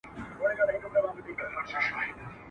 يعقوب 0.03 0.69
عليه 0.69 0.85
السلام 0.87 1.15
ورته 1.15 1.97
وايي. 1.97 2.33